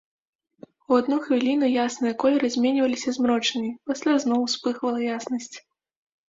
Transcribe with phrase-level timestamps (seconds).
[0.93, 5.53] У адну хвіліну ясныя колеры зменьваліся змрочнымі, пасля зноў успыхвала яснасць.